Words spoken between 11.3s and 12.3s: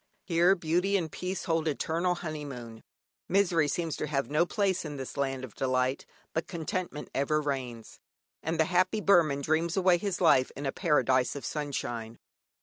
of sunshine.